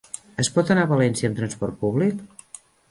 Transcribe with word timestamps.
Es 0.43 0.49
pot 0.55 0.71
anar 0.75 0.85
a 0.87 0.91
València 0.93 1.31
amb 1.31 1.39
transport 1.43 1.81
públic? 1.85 2.29